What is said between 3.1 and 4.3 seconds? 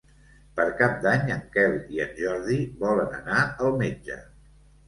anar al metge.